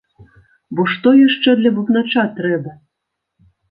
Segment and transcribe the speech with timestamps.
[0.79, 2.79] Бо што яшчэ для бубнача трэба?